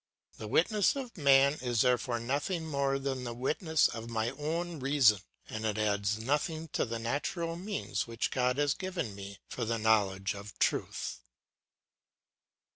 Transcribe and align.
The 0.39 0.47
witness 0.47 0.95
of 0.95 1.15
man 1.15 1.59
is 1.61 1.81
therefore 1.81 2.19
nothing 2.19 2.65
more 2.65 2.97
than 2.97 3.23
the 3.23 3.35
witness 3.35 3.87
of 3.87 4.09
my 4.09 4.31
own 4.31 4.79
reason, 4.79 5.19
and 5.47 5.63
it 5.63 5.77
adds 5.77 6.17
nothing 6.17 6.69
to 6.69 6.85
the 6.85 6.97
natural 6.97 7.55
means 7.55 8.07
which 8.07 8.31
God 8.31 8.57
has 8.57 8.73
given 8.73 9.13
me 9.13 9.37
for 9.47 9.63
the 9.63 9.77
knowledge 9.77 10.33
of 10.33 10.57
truth. 10.57 11.19